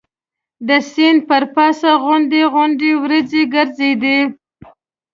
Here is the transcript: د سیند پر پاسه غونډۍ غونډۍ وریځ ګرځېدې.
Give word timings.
د 0.67 0.69
سیند 0.91 1.19
پر 1.29 1.43
پاسه 1.55 1.91
غونډۍ 2.03 2.41
غونډۍ 2.53 2.91
وریځ 3.01 3.31
ګرځېدې. 3.53 4.17